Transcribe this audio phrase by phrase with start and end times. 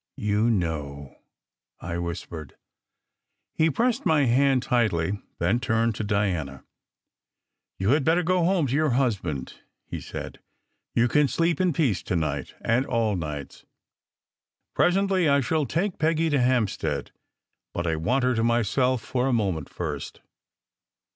[0.17, 1.19] "You know!"
[1.79, 2.55] I whispered.
[3.53, 6.63] He pressed my hand tightly, then turned to Diana.
[7.77, 10.39] "You had better go home to your husband," he said.
[10.95, 13.63] "You can sleep in peace to night, and all nights.
[14.73, 17.11] Presently I shall take Peggy to Hampstead;
[17.71, 20.21] but I want her to myself for a moment first."